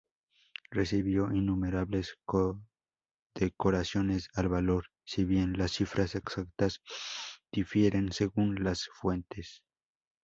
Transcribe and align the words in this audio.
Recibió 0.71 1.31
innumerables 1.31 2.17
condecoraciones 2.25 4.29
al 4.33 4.47
valor, 4.47 4.87
si 5.05 5.25
bien 5.25 5.53
las 5.59 5.73
cifras 5.73 6.15
exactas 6.15 6.81
difieren 7.51 8.11
según 8.11 8.63
las 8.63 8.87
fuentes. 8.99 9.61